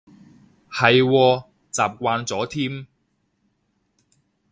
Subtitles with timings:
[0.71, 2.87] 係喎，習慣咗添